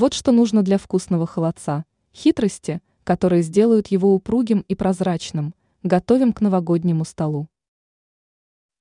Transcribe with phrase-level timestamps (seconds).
[0.00, 1.84] Вот что нужно для вкусного холодца.
[2.14, 7.48] Хитрости, которые сделают его упругим и прозрачным, готовим к новогоднему столу.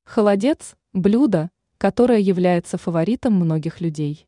[0.03, 1.49] Холодец– блюдо,
[1.79, 4.27] которое является фаворитом многих людей.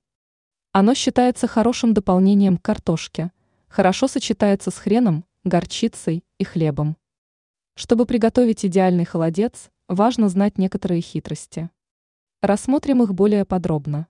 [0.71, 3.31] Оно считается хорошим дополнением к картошке,
[3.67, 6.97] хорошо сочетается с хреном, горчицей и хлебом.
[7.75, 11.69] Чтобы приготовить идеальный холодец, важно знать некоторые хитрости.
[12.41, 14.07] Рассмотрим их более подробно.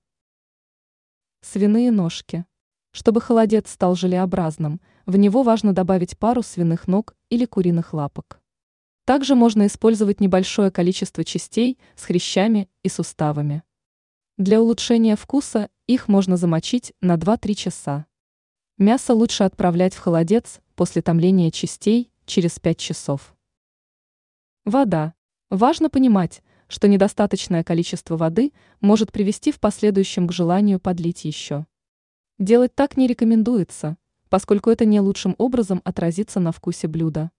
[1.41, 2.45] Свиные ножки.
[2.91, 8.41] Чтобы холодец стал желеобразным, в него важно добавить пару свиных ног или куриных лапок.
[9.05, 13.63] Также можно использовать небольшое количество частей с хрящами и суставами.
[14.37, 18.05] Для улучшения вкуса их можно замочить на 2-3 часа.
[18.77, 23.35] Мясо лучше отправлять в холодец после томления частей через 5 часов.
[24.65, 25.13] Вода.
[25.49, 31.65] Важно понимать, что недостаточное количество воды может привести в последующем к желанию подлить еще.
[32.39, 33.97] Делать так не рекомендуется,
[34.29, 37.31] поскольку это не лучшим образом отразится на вкусе блюда.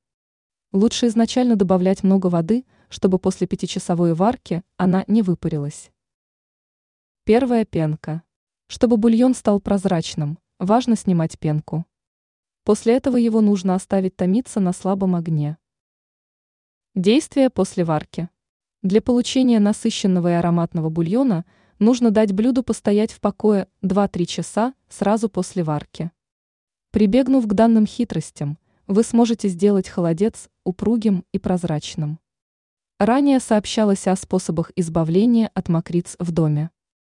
[0.73, 5.91] Лучше изначально добавлять много воды, чтобы после пятичасовой варки она не выпарилась.
[7.25, 8.25] Первая пенка.
[8.67, 11.87] Чтобы бульон стал прозрачным, важно снимать пенку.
[12.65, 15.57] После этого его нужно оставить томиться на слабом огне.
[16.95, 18.29] Действие после варки.
[18.83, 21.47] Для получения насыщенного и ароматного бульона
[21.81, 26.13] нужно дать блюду постоять в покое 2-3 часа сразу после варки.
[26.93, 32.21] Прибегнув к данным хитростям, вы сможете сделать холодец упругим и прозрачным.
[32.99, 36.71] Ранее сообщалось о способах избавления от мокриц в доме.